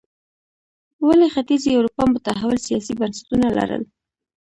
ولې 1.07 1.27
ختیځې 1.33 1.69
اروپا 1.77 2.03
متحول 2.13 2.57
سیاسي 2.67 2.93
بنسټونه 2.99 3.47
لرل. 3.57 3.83